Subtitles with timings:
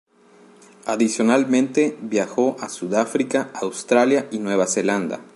[0.87, 5.19] Adicionalmente viajó a Sudáfrica, Australia y Nueva Zelanda.